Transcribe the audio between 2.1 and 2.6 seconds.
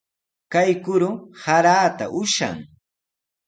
ushan.